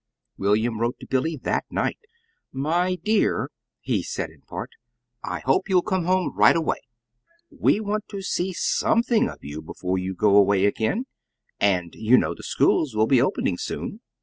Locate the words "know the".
12.17-12.41